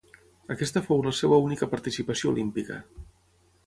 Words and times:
Aquesta 0.55 0.81
fou 0.87 1.03
la 1.09 1.13
seva 1.19 1.41
única 1.51 1.71
participació 1.77 2.35
olímpica. 2.37 2.85